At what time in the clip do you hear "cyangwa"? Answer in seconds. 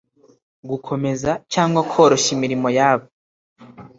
1.53-1.81